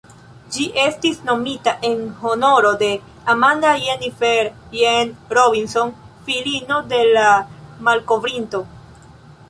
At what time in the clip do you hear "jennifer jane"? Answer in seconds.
3.83-5.37